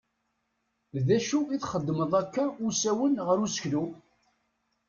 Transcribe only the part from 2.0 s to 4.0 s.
akka usawen ɣef useklu?